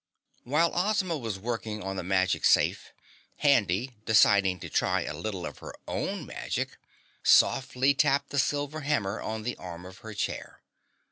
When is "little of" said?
5.13-5.59